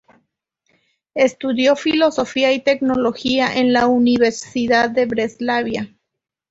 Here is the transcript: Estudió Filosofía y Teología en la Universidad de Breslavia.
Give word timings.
Estudió 1.13 1.75
Filosofía 1.75 2.51
y 2.53 2.61
Teología 2.63 3.55
en 3.55 3.71
la 3.71 3.85
Universidad 3.85 4.89
de 4.89 5.05
Breslavia. 5.05 5.93